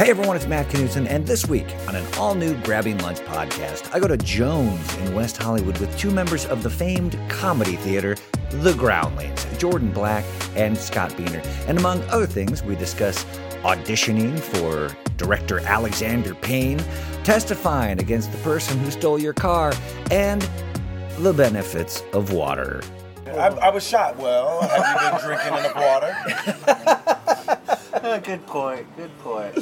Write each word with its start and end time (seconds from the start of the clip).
Hey 0.00 0.08
everyone, 0.08 0.34
it's 0.34 0.46
Matt 0.46 0.66
Knutson, 0.68 1.06
and 1.10 1.26
this 1.26 1.46
week 1.46 1.66
on 1.86 1.94
an 1.94 2.06
all 2.14 2.34
new 2.34 2.56
Grabbing 2.62 2.96
Lunch 3.00 3.18
podcast, 3.18 3.94
I 3.94 4.00
go 4.00 4.08
to 4.08 4.16
Jones 4.16 4.96
in 4.96 5.14
West 5.14 5.36
Hollywood 5.36 5.76
with 5.76 5.94
two 5.98 6.10
members 6.10 6.46
of 6.46 6.62
the 6.62 6.70
famed 6.70 7.18
comedy 7.28 7.76
theater, 7.76 8.16
The 8.48 8.72
Groundlings, 8.72 9.44
Jordan 9.58 9.92
Black 9.92 10.24
and 10.56 10.78
Scott 10.78 11.10
Beehner. 11.10 11.44
And 11.68 11.78
among 11.78 12.00
other 12.04 12.24
things, 12.24 12.62
we 12.62 12.76
discuss 12.76 13.24
auditioning 13.62 14.38
for 14.38 14.88
director 15.18 15.60
Alexander 15.66 16.34
Payne, 16.34 16.82
testifying 17.22 18.00
against 18.00 18.32
the 18.32 18.38
person 18.38 18.78
who 18.78 18.90
stole 18.90 19.18
your 19.18 19.34
car, 19.34 19.74
and 20.10 20.48
the 21.18 21.34
benefits 21.34 22.02
of 22.14 22.32
water. 22.32 22.80
I, 23.26 23.48
I 23.48 23.68
was 23.68 23.86
shot. 23.86 24.16
Well, 24.16 24.62
have 24.62 25.02
you 25.02 25.10
been 25.10 25.26
drinking 25.26 25.58
enough 25.58 25.76
water? 25.76 26.96
Good 28.18 28.46
point. 28.46 28.86
Good 28.96 29.16
point. 29.20 29.56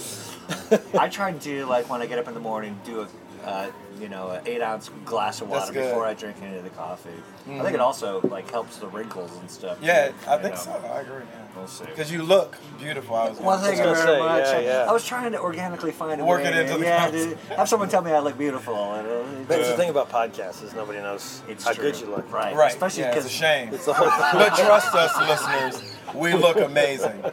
I 0.99 1.09
try 1.09 1.33
to 1.33 1.39
do 1.39 1.67
like 1.67 1.89
when 1.91 2.01
I 2.03 2.07
get 2.07 2.19
up 2.19 2.29
in 2.29 2.35
the 2.35 2.41
morning, 2.41 2.79
do 2.85 3.01
a 3.03 3.09
uh, 3.47 3.71
you 4.01 4.09
know 4.09 4.31
an 4.31 4.43
eight 4.47 4.61
ounce 4.63 4.91
glass 5.05 5.41
of 5.41 5.49
That's 5.49 5.61
water 5.61 5.73
good. 5.73 5.81
Mm-hmm. 5.81 5.89
before 5.91 6.07
I 6.07 6.15
drink 6.15 6.37
any 6.43 6.57
of 6.57 6.65
the 6.65 6.71
coffee. 6.71 7.11
I 7.49 7.61
think 7.63 7.75
it 7.75 7.81
also 7.81 8.21
like 8.23 8.51
helps 8.51 8.77
the 8.79 8.89
wrinkles 8.89 9.35
and 9.39 9.51
stuff. 9.51 9.79
Yeah, 9.81 10.09
too, 10.09 10.15
I 10.27 10.37
you 10.37 10.43
think 10.43 10.55
know. 10.57 10.61
so. 10.61 10.71
I 10.93 11.01
agree. 11.01 11.23
We'll 11.57 11.67
see. 11.67 11.85
Because 11.87 12.11
you 12.13 12.23
look 12.23 12.57
beautiful. 12.79 13.17
I 13.17 13.29
was 13.31 13.39
Well, 13.39 13.57
gonna 13.57 13.69
thank 13.69 13.79
you 13.79 13.85
say. 13.85 13.85
gonna 13.85 13.97
very 14.07 14.19
say, 14.19 14.53
much. 14.55 14.65
yeah, 14.65 14.83
yeah. 14.85 14.87
I 14.91 14.93
was 14.93 15.05
trying 15.07 15.33
to 15.33 15.41
organically 15.41 15.93
find 15.93 16.21
a 16.21 16.25
Work 16.25 16.43
way. 16.43 16.49
it 16.49 16.57
into 16.57 16.79
the 16.79 16.85
yeah, 16.85 17.05
conversation. 17.05 17.39
to 17.49 17.57
have 17.57 17.69
someone 17.69 17.89
tell 17.89 18.03
me 18.03 18.11
I 18.13 18.19
look 18.19 18.37
beautiful. 18.37 18.75
and, 18.95 19.07
uh, 19.09 19.45
That's 19.49 19.63
Yeah. 19.63 19.71
the 19.71 19.77
thing 19.77 19.91
about 19.91 20.11
podcasts 20.11 20.63
is 20.63 20.75
nobody 20.75 20.99
knows 20.99 21.43
It's 21.49 21.65
how 21.65 21.73
true. 21.73 21.85
good 21.91 22.01
you 22.01 22.07
look. 22.09 22.31
Right. 22.33 22.55
Right. 22.55 22.71
Especially 22.73 23.03
yeah, 23.05 23.11
because 23.11 23.25
it's 23.27 23.35
a 23.35 23.39
shame. 23.39 23.73
It's 23.73 23.87
the 23.87 23.95
whole 23.95 24.11
thing. 24.11 24.21
but 24.33 24.55
trust 24.57 24.95
us, 24.95 25.17
listeners. 25.29 25.95
We 26.15 26.35
look 26.35 26.59
amazing. 26.59 27.25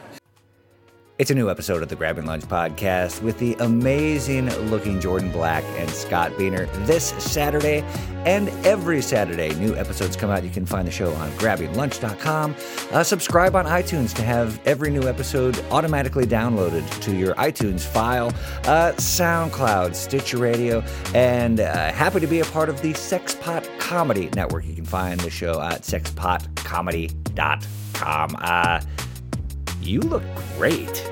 It's 1.18 1.30
a 1.30 1.34
new 1.34 1.48
episode 1.48 1.82
of 1.82 1.88
the 1.88 1.96
Grabbing 1.96 2.26
Lunch 2.26 2.44
podcast 2.44 3.22
with 3.22 3.38
the 3.38 3.54
amazing 3.60 4.50
looking 4.68 5.00
Jordan 5.00 5.32
Black 5.32 5.64
and 5.78 5.88
Scott 5.88 6.32
Beehner 6.32 6.70
this 6.84 7.14
Saturday 7.18 7.82
and 8.26 8.50
every 8.66 9.00
Saturday. 9.00 9.54
New 9.54 9.74
episodes 9.76 10.14
come 10.14 10.28
out. 10.28 10.44
You 10.44 10.50
can 10.50 10.66
find 10.66 10.86
the 10.86 10.90
show 10.90 11.14
on 11.14 11.30
grabbinglunch.com. 11.38 12.54
Uh, 12.92 13.02
subscribe 13.02 13.56
on 13.56 13.64
iTunes 13.64 14.14
to 14.14 14.22
have 14.22 14.60
every 14.66 14.90
new 14.90 15.08
episode 15.08 15.58
automatically 15.70 16.26
downloaded 16.26 16.86
to 17.00 17.16
your 17.16 17.34
iTunes 17.36 17.80
file, 17.80 18.28
uh, 18.64 18.92
SoundCloud, 18.98 19.94
Stitcher 19.94 20.36
Radio, 20.36 20.84
and 21.14 21.60
uh, 21.60 21.92
happy 21.92 22.20
to 22.20 22.26
be 22.26 22.40
a 22.40 22.44
part 22.44 22.68
of 22.68 22.82
the 22.82 22.92
Sexpot 22.92 23.78
Comedy 23.78 24.28
Network. 24.34 24.66
You 24.66 24.74
can 24.74 24.84
find 24.84 25.18
the 25.20 25.30
show 25.30 25.62
at 25.62 25.80
sexpotcomedy.com. 25.80 28.36
Uh, 28.38 28.82
you 29.80 30.00
look 30.00 30.22
great. 30.58 31.10